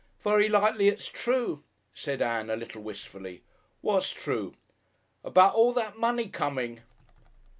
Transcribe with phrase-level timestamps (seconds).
[0.21, 1.63] "Very likely it's true,"
[1.93, 3.43] said Ann, a little wistfully.
[3.81, 4.55] "What's true?"
[5.23, 6.81] "About all that money coming."